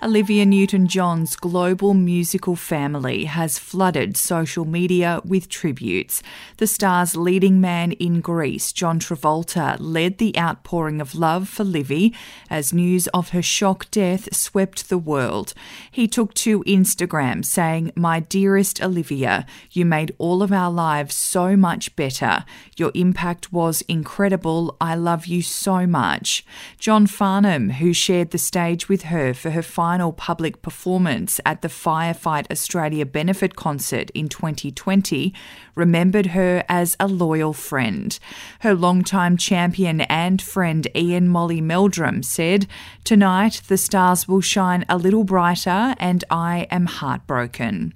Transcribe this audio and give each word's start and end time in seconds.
Olivia 0.00 0.46
Newton 0.46 0.86
John's 0.86 1.34
global 1.34 1.92
musical 1.92 2.54
family 2.54 3.24
has 3.24 3.58
flooded 3.58 4.16
social 4.16 4.64
media 4.64 5.20
with 5.24 5.48
tributes. 5.48 6.22
The 6.58 6.68
star's 6.68 7.16
leading 7.16 7.60
man 7.60 7.90
in 7.92 8.20
Grease, 8.20 8.72
John 8.72 9.00
Travolta, 9.00 9.76
led 9.80 10.18
the 10.18 10.38
outpouring 10.38 11.00
of 11.00 11.16
love 11.16 11.48
for 11.48 11.64
Livy 11.64 12.14
as 12.48 12.72
news 12.72 13.08
of 13.08 13.30
her 13.30 13.42
shock 13.42 13.90
death 13.90 14.32
swept 14.32 14.88
the 14.88 14.98
world. 14.98 15.52
He 15.90 16.06
took 16.06 16.32
to 16.34 16.62
Instagram 16.62 17.44
saying, 17.44 17.90
My 17.96 18.20
dearest 18.20 18.80
Olivia, 18.80 19.46
you 19.72 19.84
made 19.84 20.14
all 20.18 20.44
of 20.44 20.52
our 20.52 20.70
lives 20.70 21.16
so 21.16 21.56
much 21.56 21.96
better. 21.96 22.44
Your 22.76 22.92
impact 22.94 23.52
was 23.52 23.82
incredible. 23.88 24.76
I 24.80 24.94
love 24.94 25.26
you 25.26 25.42
so 25.42 25.88
much. 25.88 26.46
John 26.78 27.08
Farnham, 27.08 27.70
who 27.70 27.92
shared 27.92 28.30
the 28.30 28.38
stage 28.38 28.88
with 28.88 29.02
her 29.04 29.34
for 29.34 29.50
her 29.50 29.62
final 29.62 29.87
final 29.88 30.12
public 30.12 30.60
performance 30.60 31.40
at 31.46 31.62
the 31.62 31.68
Firefight 31.68 32.50
Australia 32.50 33.06
benefit 33.06 33.56
concert 33.56 34.10
in 34.10 34.28
2020 34.28 35.32
remembered 35.74 36.26
her 36.26 36.62
as 36.68 36.94
a 37.00 37.08
loyal 37.08 37.54
friend. 37.54 38.18
Her 38.60 38.74
longtime 38.74 39.38
champion 39.38 40.02
and 40.02 40.42
friend 40.42 40.86
Ian 40.94 41.28
Molly 41.28 41.62
Meldrum 41.62 42.22
said, 42.22 42.66
Tonight 43.02 43.62
the 43.68 43.78
stars 43.78 44.28
will 44.28 44.42
shine 44.42 44.84
a 44.90 44.98
little 44.98 45.24
brighter 45.24 45.94
and 45.98 46.22
I 46.30 46.66
am 46.70 46.84
heartbroken. 46.84 47.94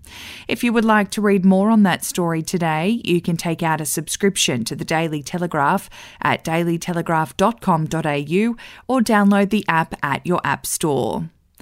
If 0.49 0.65
you 0.65 0.73
would 0.73 0.87
like 0.87 1.11
to 1.11 1.21
read 1.21 1.45
more 1.45 1.69
on 1.69 1.83
that 1.83 2.07
story 2.07 2.41
today, 2.41 3.03
you 3.05 3.21
can 3.21 3.37
take 3.37 3.63
out 3.63 3.83
a 3.83 3.85
subscription 3.85 4.65
to 4.65 4.75
the 4.75 4.87
Daily 4.87 5.23
Telegraph 5.23 5.91
at 6.23 6.43
dailytelegraph.com.au 6.43 8.57
or 8.89 9.01
download 9.01 9.51
the 9.51 9.67
app 9.69 9.95
at 10.03 10.25
your 10.25 10.41
app 10.43 10.65
store. 10.65 11.29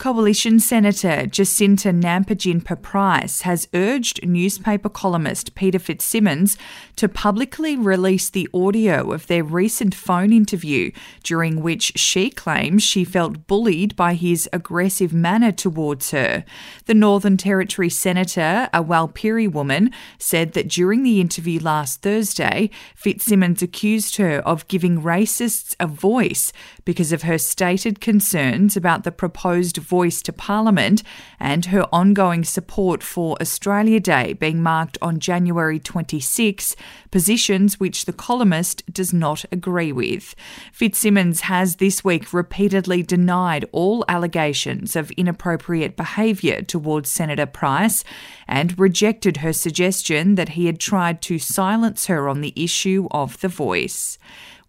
Coalition 0.00 0.58
Senator 0.58 1.26
Jacinta 1.26 1.90
Nampijinpa 1.90 2.80
Price 2.80 3.42
has 3.42 3.68
urged 3.74 4.26
newspaper 4.26 4.88
columnist 4.88 5.54
Peter 5.54 5.78
FitzSimons 5.78 6.56
to 6.96 7.06
publicly 7.06 7.76
release 7.76 8.30
the 8.30 8.48
audio 8.54 9.12
of 9.12 9.26
their 9.26 9.44
recent 9.44 9.94
phone 9.94 10.32
interview, 10.32 10.90
during 11.22 11.60
which 11.60 11.92
she 11.96 12.30
claims 12.30 12.82
she 12.82 13.04
felt 13.04 13.46
bullied 13.46 13.94
by 13.94 14.14
his 14.14 14.48
aggressive 14.54 15.12
manner 15.12 15.52
towards 15.52 16.12
her. 16.12 16.46
The 16.86 16.94
Northern 16.94 17.36
Territory 17.36 17.90
Senator, 17.90 18.70
a 18.72 18.82
Warlpiri 18.82 19.52
woman, 19.52 19.90
said 20.18 20.54
that 20.54 20.68
during 20.68 21.02
the 21.02 21.20
interview 21.20 21.60
last 21.60 22.00
Thursday, 22.00 22.70
FitzSimons 22.96 23.60
accused 23.60 24.16
her 24.16 24.38
of 24.46 24.66
giving 24.66 25.02
racists 25.02 25.76
a 25.78 25.86
voice 25.86 26.54
because 26.86 27.12
of 27.12 27.24
her 27.24 27.36
stated 27.36 28.00
concerns 28.00 28.78
about 28.78 29.04
the 29.04 29.12
proposed 29.12 29.76
voice 29.90 30.22
to 30.22 30.32
Parliament 30.32 31.02
and 31.40 31.66
her 31.66 31.84
ongoing 31.92 32.44
support 32.44 33.02
for 33.02 33.36
Australia 33.40 33.98
Day 33.98 34.32
being 34.32 34.62
marked 34.62 34.96
on 35.02 35.18
January 35.18 35.80
26, 35.80 36.76
positions 37.10 37.80
which 37.80 38.04
the 38.04 38.12
columnist 38.12 38.84
does 38.92 39.12
not 39.12 39.44
agree 39.50 39.92
with. 39.92 40.36
FitzSimons 40.72 41.40
has 41.40 41.76
this 41.76 42.04
week 42.04 42.32
repeatedly 42.32 43.02
denied 43.02 43.66
all 43.72 44.04
allegations 44.06 44.94
of 44.94 45.10
inappropriate 45.12 45.96
behaviour 45.96 46.62
towards 46.62 47.10
Senator 47.10 47.46
Price 47.46 48.04
and 48.46 48.78
rejected 48.78 49.38
her 49.38 49.52
suggestion 49.52 50.36
that 50.36 50.50
he 50.50 50.66
had 50.66 50.78
tried 50.78 51.20
to 51.22 51.38
silence 51.40 52.06
her 52.06 52.28
on 52.28 52.40
the 52.40 52.54
issue 52.54 53.08
of 53.10 53.40
the 53.40 53.48
voice. 53.48 54.18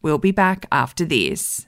We'll 0.01 0.17
be 0.17 0.31
back 0.31 0.65
after 0.71 1.05
this. 1.05 1.67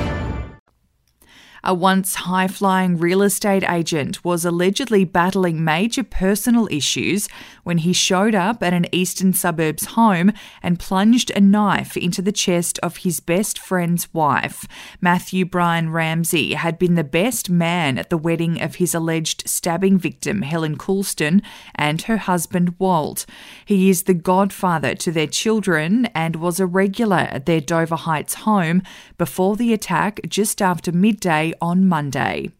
A 1.63 1.75
once 1.75 2.15
high 2.15 2.47
flying 2.47 2.97
real 2.97 3.21
estate 3.21 3.63
agent 3.69 4.25
was 4.25 4.45
allegedly 4.45 5.05
battling 5.05 5.63
major 5.63 6.03
personal 6.03 6.67
issues 6.71 7.29
when 7.63 7.79
he 7.79 7.93
showed 7.93 8.33
up 8.33 8.63
at 8.63 8.73
an 8.73 8.87
eastern 8.91 9.31
suburbs 9.31 9.85
home 9.85 10.31
and 10.63 10.79
plunged 10.79 11.29
a 11.29 11.39
knife 11.39 11.95
into 11.95 12.23
the 12.23 12.31
chest 12.31 12.79
of 12.79 12.97
his 12.97 13.19
best 13.19 13.59
friend's 13.59 14.11
wife. 14.11 14.65
Matthew 15.01 15.45
Brian 15.45 15.91
Ramsey 15.91 16.55
had 16.55 16.79
been 16.79 16.95
the 16.95 17.03
best 17.03 17.47
man 17.47 17.99
at 17.99 18.09
the 18.09 18.17
wedding 18.17 18.59
of 18.59 18.75
his 18.75 18.95
alleged 18.95 19.47
stabbing 19.47 19.99
victim, 19.99 20.41
Helen 20.41 20.77
Coulston, 20.77 21.43
and 21.75 22.01
her 22.03 22.17
husband, 22.17 22.73
Walt. 22.79 23.27
He 23.63 23.91
is 23.91 24.03
the 24.03 24.15
godfather 24.15 24.95
to 24.95 25.11
their 25.11 25.27
children 25.27 26.07
and 26.07 26.37
was 26.37 26.59
a 26.59 26.65
regular 26.65 27.27
at 27.29 27.45
their 27.45 27.61
Dover 27.61 27.97
Heights 27.97 28.33
home 28.33 28.81
before 29.19 29.55
the 29.55 29.73
attack 29.73 30.21
just 30.27 30.59
after 30.59 30.91
midday 30.91 31.50
on 31.61 31.87
Monday. 31.87 32.51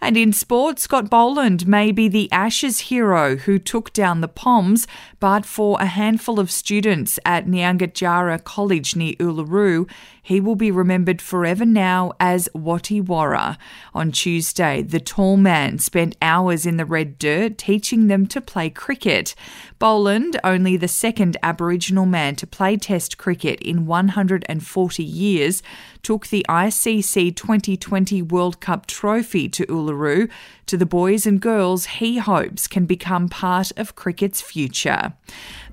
And 0.00 0.16
in 0.16 0.32
sport, 0.32 0.80
Scott 0.80 1.08
Boland 1.08 1.64
may 1.64 1.92
be 1.92 2.08
the 2.08 2.30
Ashes 2.32 2.80
hero 2.80 3.36
who 3.36 3.60
took 3.60 3.92
down 3.92 4.20
the 4.20 4.26
Poms, 4.26 4.88
but 5.20 5.46
for 5.46 5.80
a 5.80 5.86
handful 5.86 6.40
of 6.40 6.50
students 6.50 7.20
at 7.24 7.46
Nyangatjatjara 7.46 8.42
College 8.42 8.96
near 8.96 9.14
Uluru, 9.14 9.88
he 10.20 10.40
will 10.40 10.56
be 10.56 10.72
remembered 10.72 11.22
forever 11.22 11.64
now 11.64 12.12
as 12.18 12.48
Wati 12.54 13.00
Wara. 13.00 13.56
On 13.94 14.10
Tuesday, 14.10 14.82
the 14.82 15.00
tall 15.00 15.36
man 15.36 15.78
spent 15.78 16.16
hours 16.20 16.66
in 16.66 16.78
the 16.78 16.84
red 16.84 17.18
dirt 17.18 17.58
teaching 17.58 18.08
them 18.08 18.26
to 18.26 18.40
play 18.40 18.70
cricket. 18.70 19.36
Boland, 19.78 20.38
only 20.42 20.76
the 20.76 20.88
second 20.88 21.36
Aboriginal 21.42 22.06
man 22.06 22.36
to 22.36 22.46
play 22.46 22.76
Test 22.76 23.18
cricket 23.18 23.60
in 23.60 23.86
140 23.86 25.04
years, 25.04 25.62
took 26.02 26.28
the 26.28 26.44
ICC 26.48 27.34
2020 27.34 28.22
World 28.32 28.60
Cup 28.60 28.86
trophy 28.86 29.48
to 29.50 29.64
Uluru 29.66 30.28
to 30.66 30.76
the 30.76 30.86
boys 30.86 31.26
and 31.26 31.40
girls 31.40 31.86
he 31.86 32.18
hopes 32.18 32.66
can 32.66 32.86
become 32.86 33.28
part 33.28 33.70
of 33.76 33.94
cricket's 33.94 34.40
future. 34.40 35.12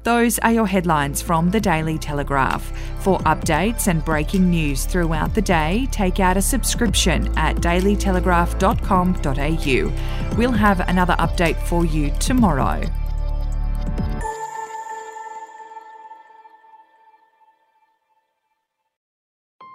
Those 0.04 0.38
are 0.40 0.52
your 0.52 0.68
headlines 0.68 1.22
from 1.22 1.52
the 1.52 1.60
Daily 1.60 1.98
Telegraph. 1.98 2.72
For 3.00 3.18
updates 3.20 3.88
and 3.88 4.06
breaking 4.06 4.50
news 4.50 4.86
throughout 4.86 5.34
the 5.34 5.42
day, 5.42 5.88
take 5.92 6.20
out 6.20 6.38
a 6.38 6.42
subscription 6.42 7.36
at 7.38 7.56
dailytelegraph.com.au. 7.58 10.38
We'll 10.38 10.52
have 10.52 10.80
another 10.82 11.16
update 11.16 11.58
for 11.64 11.86
you 11.86 12.12
tomorrow. 12.20 12.84